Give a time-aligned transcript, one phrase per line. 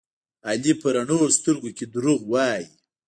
[0.47, 2.65] علي په رڼو سترګو کې دروغ وایي.